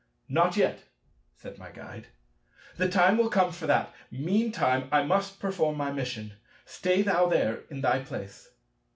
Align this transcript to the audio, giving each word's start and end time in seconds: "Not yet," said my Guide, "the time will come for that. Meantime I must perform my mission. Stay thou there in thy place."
"Not 0.29 0.57
yet," 0.57 0.85
said 1.37 1.59
my 1.59 1.69
Guide, 1.69 2.07
"the 2.75 2.89
time 2.89 3.19
will 3.19 3.29
come 3.29 3.51
for 3.51 3.67
that. 3.67 3.93
Meantime 4.09 4.89
I 4.91 5.03
must 5.03 5.39
perform 5.39 5.77
my 5.77 5.91
mission. 5.91 6.33
Stay 6.65 7.03
thou 7.03 7.27
there 7.27 7.65
in 7.69 7.81
thy 7.81 7.99
place." 7.99 8.49